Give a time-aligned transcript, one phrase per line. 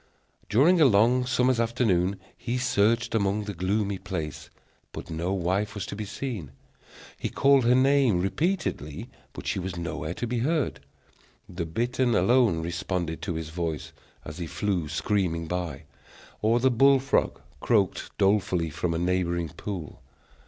[0.49, 4.49] During a long summer's afternoon he searched about the gloomy place,
[4.93, 6.53] but no wife was to be seen.
[7.19, 10.79] He called her name repeatedly, but she was nowhere to be heard.
[11.47, 13.93] The bittern alone responded to his voice,
[14.25, 15.83] as he flew screaming by;
[16.41, 20.01] or the bull frog croaked dolefully from a neighboring pool.